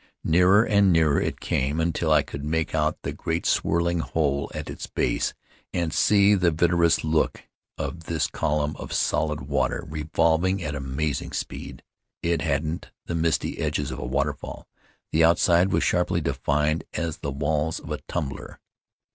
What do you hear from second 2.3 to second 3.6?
make out the great